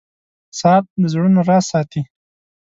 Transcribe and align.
•ساعت 0.59 0.85
د 1.01 1.03
زړونو 1.13 1.39
راز 1.49 1.63
ساتي. 1.71 2.01